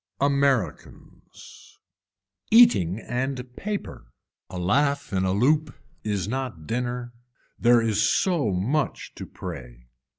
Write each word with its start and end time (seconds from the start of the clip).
AMERICANS 0.19 1.77
Eating 2.49 2.97
and 2.99 3.55
paper. 3.55 4.11
A 4.49 4.57
laugh 4.57 5.13
in 5.13 5.25
a 5.25 5.31
loop 5.31 5.75
is 6.03 6.27
not 6.27 6.65
dinner. 6.65 7.13
There 7.59 7.83
is 7.83 8.01
so 8.09 8.49
much 8.51 9.13
to 9.13 9.27
pray. 9.27 9.89